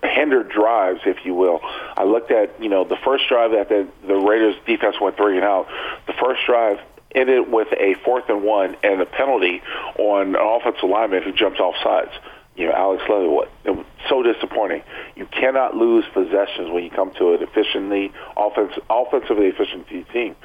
hindered 0.03 0.49
drives, 0.49 1.01
if 1.07 1.25
you 1.25 1.33
will. 1.35 1.61
I 1.97 2.05
looked 2.05 2.33
at, 2.33 2.61
you 2.61 2.69
know, 2.69 2.85
the 2.85 2.97
first 3.05 3.29
drive 3.29 3.53
that 3.53 3.69
the, 3.69 3.87
the 4.07 4.15
Raiders 4.15 4.57
defense 4.67 4.97
went 5.01 5.17
three 5.17 5.37
and 5.37 5.45
out. 5.45 5.69
The 6.07 6.13
first 6.15 6.41
drive 6.45 6.81
ended 7.15 7.51
with 7.51 7.69
a 7.73 7.95
fourth 8.05 8.29
and 8.29 8.43
one 8.43 8.77
and 8.83 9.01
a 9.01 9.07
penalty 9.07 9.63
on 9.99 10.35
an 10.35 10.37
offensive 10.37 10.89
lineman 10.89 11.23
who 11.23 11.33
jumps 11.33 11.61
off 11.61 11.75
sides. 11.83 12.11
You 12.57 12.67
know, 12.67 12.73
Alex 12.73 13.03
Leatherwood. 13.09 13.49
It 13.65 13.71
was 13.71 13.87
so 14.09 14.23
disappointing. 14.23 14.83
You 15.17 15.27
cannot 15.27 15.75
lose 15.75 16.05
possessions 16.13 16.71
when 16.71 16.85
you 16.85 16.91
come 16.91 17.13
to 17.15 17.33
an 17.35 17.43
efficiently 17.43 18.13
offense, 18.37 18.73
offensively 18.91 19.47
efficient 19.47 19.89
team, 19.89 20.37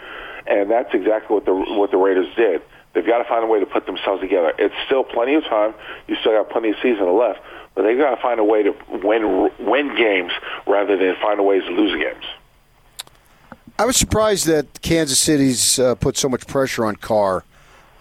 and 0.45 0.71
that's 0.71 0.93
exactly 0.93 1.33
what 1.33 1.45
the 1.45 1.53
what 1.53 1.91
the 1.91 1.97
Raiders 1.97 2.33
did. 2.37 2.61
They've 2.93 3.05
got 3.05 3.19
to 3.19 3.25
find 3.25 3.43
a 3.43 3.47
way 3.47 3.59
to 3.59 3.65
put 3.65 3.85
themselves 3.85 4.21
together. 4.21 4.53
It's 4.57 4.73
still 4.85 5.03
plenty 5.03 5.35
of 5.35 5.43
time. 5.43 5.73
You 6.07 6.15
still 6.15 6.31
got 6.31 6.49
plenty 6.49 6.69
of 6.69 6.75
season 6.81 7.15
left, 7.17 7.39
but 7.75 7.83
they've 7.83 7.97
got 7.97 8.15
to 8.15 8.21
find 8.21 8.39
a 8.39 8.43
way 8.43 8.63
to 8.63 8.73
win 8.89 9.51
win 9.59 9.95
games 9.95 10.31
rather 10.65 10.97
than 10.97 11.15
find 11.21 11.39
a 11.39 11.43
ways 11.43 11.63
to 11.63 11.71
lose 11.71 11.93
games. 12.01 12.25
I 13.79 13.85
was 13.85 13.95
surprised 13.95 14.47
that 14.47 14.81
Kansas 14.81 15.19
City's 15.19 15.77
uh, 15.77 15.93
put 15.95 16.17
so 16.17 16.27
much 16.27 16.47
pressure 16.47 16.83
on 16.85 16.95
Carr. 16.95 17.43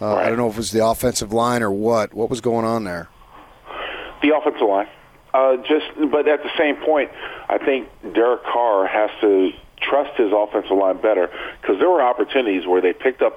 Uh, 0.01 0.15
I 0.15 0.29
don't 0.29 0.39
know 0.39 0.49
if 0.49 0.55
it 0.55 0.59
was 0.59 0.73
the 0.73 0.87
offensive 0.87 1.33
line 1.33 1.63
or 1.63 1.71
what. 1.71 2.15
What 2.15 2.31
was 2.31 2.41
going 2.41 2.65
on 2.65 2.85
there? 2.85 3.09
The 4.23 4.35
offensive 4.35 4.67
line, 4.67 4.89
uh, 5.35 5.57
just 5.59 5.87
but 6.11 6.27
at 6.27 6.43
the 6.43 6.51
same 6.57 6.77
point, 6.77 7.11
I 7.49 7.59
think 7.59 7.89
Derek 8.15 8.45
Carr 8.45 8.87
has 8.87 9.11
to 9.21 9.53
trust 9.83 10.17
his 10.19 10.33
offensive 10.35 10.77
line 10.77 11.01
better 11.01 11.31
because 11.61 11.79
there 11.79 11.91
were 11.91 12.03
opportunities 12.03 12.67
where 12.67 12.81
they 12.81 12.93
picked 12.93 13.23
up 13.23 13.37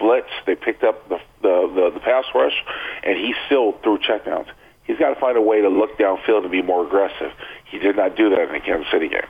blitz, 0.00 0.30
they 0.46 0.56
picked 0.56 0.82
up 0.82 1.08
the 1.08 1.18
the, 1.42 1.70
the, 1.74 1.90
the 1.94 2.00
pass 2.00 2.24
rush, 2.34 2.64
and 3.04 3.16
he 3.16 3.34
still 3.46 3.72
threw 3.82 3.98
checkdowns. 3.98 4.46
He's 4.84 4.98
got 4.98 5.14
to 5.14 5.20
find 5.20 5.36
a 5.36 5.40
way 5.40 5.60
to 5.60 5.68
look 5.68 5.96
downfield 5.96 6.42
and 6.42 6.50
be 6.50 6.62
more 6.62 6.84
aggressive. 6.84 7.32
He 7.64 7.78
did 7.78 7.96
not 7.96 8.16
do 8.16 8.30
that 8.30 8.48
in 8.48 8.52
the 8.52 8.60
Kansas 8.60 8.90
City 8.90 9.08
game. 9.08 9.26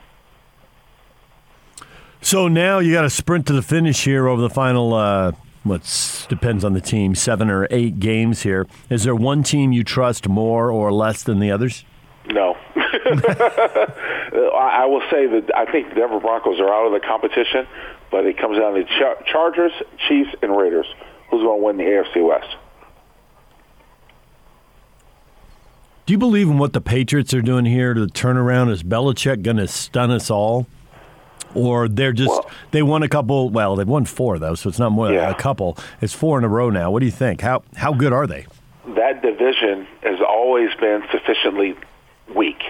So 2.23 2.49
now 2.49 2.79
you 2.79 2.93
got 2.93 3.03
to 3.03 3.11
sprint 3.11 3.47
to 3.49 3.53
the 3.53 3.63
finish 3.63 4.05
here 4.05 4.27
over 4.27 4.41
the 4.41 4.51
final. 4.51 4.95
Uh, 4.95 5.33
what 5.63 6.27
depends 6.31 6.65
on 6.65 6.73
the 6.73 6.81
team, 6.81 7.15
seven 7.15 7.51
or 7.51 7.69
eight 7.71 8.01
games 8.01 8.43
here. 8.43 8.67
Is 8.89 9.05
there 9.05 9.15
one 9.15 9.43
team 9.43 9.73
you 9.73 9.85
trust 9.85 10.27
more 10.29 10.71
or 10.71 10.91
less 10.93 11.23
than 11.23 11.39
the 11.39 11.51
others? 11.51 11.85
No. 12.27 12.57
I 12.77 14.71
I 14.83 14.87
will 14.87 15.03
say 15.11 15.27
that 15.27 15.51
I 15.55 15.71
think 15.71 15.91
the 15.91 15.97
Denver 15.97 16.21
Broncos 16.21 16.61
are 16.61 16.73
out 16.73 16.87
of 16.87 16.93
the 16.93 17.01
competition, 17.07 17.67
but 18.11 18.27
it 18.27 18.39
comes 18.39 18.59
down 18.59 18.75
to 18.75 18.85
Char- 18.99 19.23
Chargers, 19.31 19.73
Chiefs, 20.09 20.31
and 20.43 20.57
Raiders. 20.57 20.87
Who's 21.31 21.43
going 21.43 21.61
to 21.61 21.65
win 21.65 21.77
the 21.77 21.85
AFC 21.85 22.27
West? 22.27 22.57
Do 26.07 26.13
you 26.13 26.19
believe 26.19 26.49
in 26.49 26.59
what 26.59 26.73
the 26.73 26.81
Patriots 26.81 27.33
are 27.35 27.43
doing 27.43 27.65
here 27.65 27.95
to 27.95 28.07
turn 28.09 28.37
around? 28.37 28.71
Is 28.71 28.83
Belichick 28.83 29.43
going 29.43 29.59
to 29.59 29.69
stun 29.69 30.11
us 30.11 30.31
all? 30.31 30.67
Or 31.55 31.89
they're 31.89 32.13
just, 32.13 32.31
Well- 32.31 32.51
they 32.73 32.83
won 32.83 33.03
a 33.03 33.09
couple, 33.09 33.51
well, 33.51 33.77
they've 33.77 33.87
won 33.87 34.05
four, 34.05 34.39
though, 34.39 34.55
so 34.55 34.69
it's 34.69 34.79
not 34.79 34.91
more 34.93 35.07
than 35.07 35.17
Yeah. 35.17 35.31
a 35.31 35.35
couple. 35.35 35.77
It's 36.01 36.13
four 36.13 36.39
in 36.39 36.45
a 36.45 36.49
row 36.49 36.71
now. 36.71 36.91
What 36.91 37.01
do 37.01 37.07
you 37.07 37.13
think? 37.13 37.41
How, 37.41 37.63
how 37.77 37.93
good 37.93 38.13
are 38.13 38.27
they? 38.27 38.47
That 38.97 39.23
division 39.23 39.87
has 40.03 40.21
always 40.21 40.71
been 40.81 41.03
sufficiently 41.13 41.77
weak. 42.35 42.63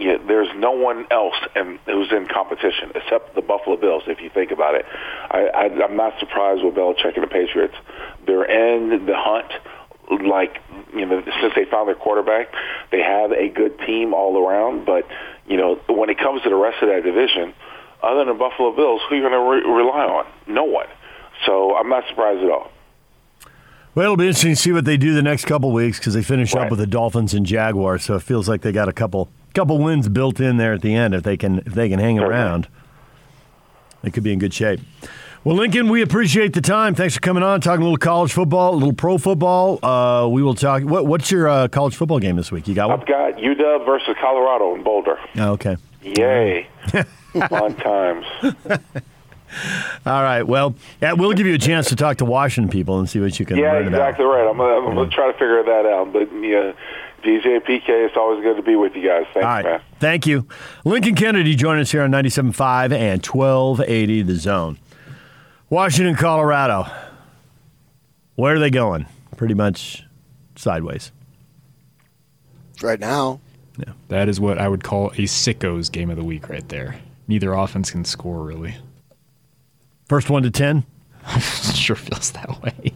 Yeah, 0.00 0.16
there's 0.26 0.48
no 0.56 0.70
one 0.70 1.06
else 1.10 1.36
in, 1.54 1.78
who's 1.84 2.10
in 2.10 2.26
competition 2.26 2.90
except 2.94 3.34
the 3.34 3.42
Buffalo 3.42 3.76
Bills. 3.76 4.04
If 4.06 4.22
you 4.22 4.30
think 4.30 4.50
about 4.50 4.74
it, 4.74 4.86
I, 5.30 5.48
I, 5.54 5.84
I'm 5.84 5.94
not 5.94 6.18
surprised 6.18 6.64
with 6.64 6.74
Belichick 6.74 7.16
and 7.16 7.22
the 7.22 7.28
Patriots. 7.28 7.74
They're 8.26 8.44
in 8.44 9.04
the 9.04 9.14
hunt, 9.14 9.52
like 10.26 10.62
you 10.94 11.04
know, 11.04 11.22
since 11.42 11.52
they 11.54 11.66
found 11.66 11.86
their 11.86 11.94
quarterback. 11.94 12.48
They 12.90 13.02
have 13.02 13.30
a 13.32 13.50
good 13.50 13.78
team 13.80 14.14
all 14.14 14.42
around, 14.42 14.86
but 14.86 15.06
you 15.46 15.58
know, 15.58 15.78
when 15.86 16.08
it 16.08 16.18
comes 16.18 16.42
to 16.44 16.48
the 16.48 16.56
rest 16.56 16.82
of 16.82 16.88
that 16.88 17.04
division, 17.04 17.52
other 18.02 18.20
than 18.20 18.28
the 18.28 18.34
Buffalo 18.34 18.74
Bills, 18.74 19.02
who 19.06 19.16
are 19.16 19.18
you 19.18 19.28
going 19.28 19.32
to 19.32 19.68
re- 19.68 19.84
rely 19.84 20.06
on? 20.06 20.26
No 20.46 20.64
one. 20.64 20.86
So 21.44 21.76
I'm 21.76 21.90
not 21.90 22.04
surprised 22.08 22.42
at 22.42 22.50
all. 22.50 22.70
Well, 23.94 24.04
it'll 24.04 24.16
be 24.16 24.28
interesting 24.28 24.52
to 24.54 24.56
see 24.56 24.72
what 24.72 24.86
they 24.86 24.96
do 24.96 25.12
the 25.12 25.22
next 25.22 25.44
couple 25.44 25.72
weeks 25.72 25.98
because 25.98 26.14
they 26.14 26.22
finish 26.22 26.54
up 26.54 26.70
with 26.70 26.78
the 26.78 26.86
Dolphins 26.86 27.34
and 27.34 27.44
Jaguars. 27.44 28.04
So 28.04 28.14
it 28.14 28.22
feels 28.22 28.48
like 28.48 28.62
they 28.62 28.72
got 28.72 28.88
a 28.88 28.92
couple 28.92 29.28
couple 29.54 29.78
wins 29.78 30.08
built 30.08 30.40
in 30.40 30.56
there 30.56 30.72
at 30.72 30.82
the 30.82 30.94
end. 30.94 31.14
If 31.14 31.22
they 31.22 31.36
can 31.36 31.58
if 31.60 31.74
they 31.74 31.88
can 31.88 31.98
hang 31.98 32.18
around, 32.18 32.68
they 34.02 34.10
could 34.10 34.22
be 34.22 34.32
in 34.32 34.38
good 34.38 34.54
shape. 34.54 34.80
Well, 35.42 35.56
Lincoln, 35.56 35.88
we 35.88 36.02
appreciate 36.02 36.52
the 36.52 36.60
time. 36.60 36.94
Thanks 36.94 37.14
for 37.14 37.20
coming 37.20 37.42
on, 37.42 37.62
talking 37.62 37.80
a 37.80 37.84
little 37.84 37.96
college 37.96 38.30
football, 38.30 38.74
a 38.74 38.76
little 38.76 38.92
pro 38.92 39.16
football. 39.16 39.82
Uh, 39.82 40.28
we 40.28 40.42
will 40.42 40.54
talk. 40.54 40.82
What, 40.82 41.06
what's 41.06 41.30
your 41.30 41.48
uh, 41.48 41.66
college 41.68 41.96
football 41.96 42.18
game 42.18 42.36
this 42.36 42.52
week? 42.52 42.68
You 42.68 42.74
got 42.74 42.90
one? 42.90 43.00
I've 43.00 43.06
got 43.06 43.36
UW 43.36 43.86
versus 43.86 44.14
Colorado 44.20 44.74
in 44.74 44.82
Boulder. 44.82 45.18
Oh, 45.36 45.52
okay. 45.52 45.78
Yay. 46.02 46.68
Fun 47.48 47.74
times. 47.76 48.26
All 50.06 50.22
right. 50.22 50.42
Well, 50.42 50.74
yeah, 51.00 51.14
we'll 51.14 51.32
give 51.32 51.46
you 51.46 51.54
a 51.54 51.58
chance 51.58 51.88
to 51.88 51.96
talk 51.96 52.18
to 52.18 52.24
Washington 52.24 52.70
people 52.70 52.98
and 53.00 53.08
see 53.08 53.18
what 53.18 53.38
you 53.40 53.46
can 53.46 53.56
Yeah, 53.56 53.72
learn 53.72 53.88
exactly 53.88 54.24
right. 54.24 54.48
I'm 54.48 54.60
I'm 54.60 54.94
gonna 54.94 55.10
try 55.10 55.26
to 55.26 55.32
figure 55.32 55.62
that 55.64 55.86
out. 55.86 56.12
But 56.12 56.32
yeah, 56.40 56.72
DJ 57.22 57.60
PK, 57.60 57.88
it's 57.88 58.16
always 58.16 58.42
good 58.42 58.56
to 58.56 58.62
be 58.62 58.76
with 58.76 58.94
you 58.96 59.06
guys. 59.08 59.24
Thanks, 59.32 59.36
about. 59.38 59.44
All 59.44 59.54
right. 59.54 59.64
man. 59.64 59.80
Thank 59.98 60.26
you. 60.26 60.46
Lincoln 60.84 61.14
Kennedy 61.14 61.54
joining 61.54 61.82
us 61.82 61.90
here 61.92 62.02
on 62.02 62.10
97.5 62.10 62.92
and 62.92 63.24
1280 63.24 64.22
The 64.22 64.34
Zone. 64.36 64.78
Washington, 65.68 66.14
Colorado. 66.16 66.86
Where 68.36 68.54
are 68.54 68.58
they 68.58 68.70
going? 68.70 69.06
Pretty 69.36 69.54
much 69.54 70.04
sideways. 70.56 71.12
Right 72.82 72.98
now, 73.00 73.40
Yeah. 73.76 73.92
That 74.08 74.28
is 74.28 74.40
what 74.40 74.58
I 74.58 74.68
would 74.68 74.82
call 74.82 75.08
a 75.10 75.22
sickos 75.26 75.90
game 75.92 76.10
of 76.10 76.16
the 76.16 76.24
week 76.24 76.48
right 76.48 76.66
there. 76.68 76.98
Neither 77.28 77.52
offense 77.52 77.90
can 77.90 78.04
score 78.04 78.42
really. 78.42 78.76
First 80.08 80.28
one 80.30 80.42
to 80.42 80.50
10. 80.50 80.84
sure 81.74 81.96
feels 81.96 82.30
that 82.32 82.62
way. 82.62 82.89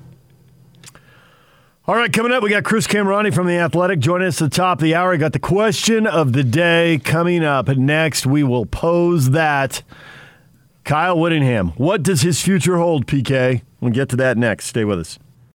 All 1.87 1.95
right, 1.95 2.11
coming 2.11 2.33
up, 2.33 2.43
we 2.43 2.49
got 2.49 2.65
Chris 2.65 2.87
Kamrani 2.87 3.35
from 3.35 3.47
The 3.47 3.59
Athletic 3.59 3.99
joining 3.99 4.29
us 4.29 4.41
at 4.41 4.51
the 4.51 4.57
top 4.57 4.79
of 4.79 4.83
the 4.83 4.95
hour. 4.95 5.15
Got 5.19 5.35
the 5.35 5.39
question 5.39 6.07
of 6.07 6.33
the 6.33 6.43
day 6.43 6.99
coming 7.05 7.45
up. 7.45 7.69
Next, 7.69 8.25
we 8.25 8.43
will 8.43 8.65
pose 8.65 9.33
that. 9.33 9.83
Kyle 10.85 11.21
Whittingham, 11.21 11.73
what 11.77 12.03
does 12.03 12.23
his 12.23 12.41
future 12.41 12.79
hold, 12.79 13.07
PK? 13.07 13.61
We'll 13.83 13.93
get 13.93 14.09
to 14.09 14.17
that 14.17 14.39
next. 14.39 14.65
Stay 14.65 14.87
with 14.87 14.99
us. 14.99 15.19